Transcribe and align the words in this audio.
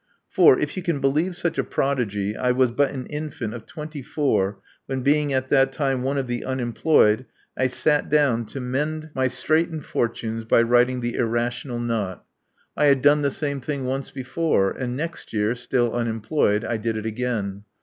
For, 0.31 0.57
if 0.57 0.75
you 0.75 0.81
can 0.81 0.99
believe 0.99 1.35
such 1.35 1.59
a 1.59 1.63
prodigy, 1.63 2.35
I 2.35 2.53
was 2.53 2.71
but 2.71 2.89
an 2.89 3.05
infant 3.05 3.53
of 3.53 3.67
twenty 3.67 4.01
four 4.01 4.59
when, 4.87 5.01
being 5.01 5.31
at 5.31 5.49
that 5.49 5.71
time 5.71 6.01
one 6.01 6.17
of 6.17 6.25
the 6.25 6.43
unemployed, 6.43 7.27
I 7.55 7.67
sat 7.67 8.09
down 8.09 8.47
to 8.47 8.59
mend 8.59 8.93
my 8.93 8.95
V 8.95 8.99
vi 8.99 8.99
Love 8.99 9.13
Among 9.13 9.13
the 9.13 9.19
Artists 9.27 9.39
straitened 9.43 9.85
fortunes 9.85 10.45
by 10.45 10.61
writing 10.63 11.01
The 11.01 11.15
Irrational 11.17 11.77
Knot." 11.81 12.25
I 12.75 12.85
had 12.85 13.03
done 13.03 13.21
the 13.21 13.29
same 13.29 13.61
thing 13.61 13.85
once 13.85 14.09
before; 14.09 14.71
and 14.71 14.97
next 14.97 15.33
year, 15.33 15.53
still 15.53 15.93
unemployed, 15.93 16.65
I 16.65 16.77
did 16.77 16.97
it 16.97 17.05
again. 17.05 17.65